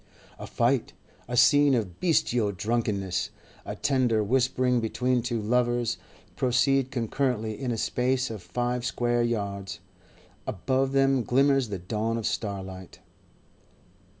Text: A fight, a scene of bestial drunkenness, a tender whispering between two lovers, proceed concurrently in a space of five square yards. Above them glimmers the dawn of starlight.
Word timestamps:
A 0.39 0.47
fight, 0.47 0.93
a 1.27 1.37
scene 1.37 1.75
of 1.75 1.99
bestial 1.99 2.51
drunkenness, 2.53 3.29
a 3.67 3.75
tender 3.75 4.23
whispering 4.23 4.79
between 4.81 5.21
two 5.21 5.39
lovers, 5.39 5.99
proceed 6.35 6.89
concurrently 6.89 7.59
in 7.61 7.71
a 7.71 7.77
space 7.77 8.31
of 8.31 8.41
five 8.41 8.83
square 8.83 9.21
yards. 9.21 9.79
Above 10.47 10.93
them 10.93 11.21
glimmers 11.21 11.69
the 11.69 11.77
dawn 11.77 12.17
of 12.17 12.25
starlight. 12.25 12.97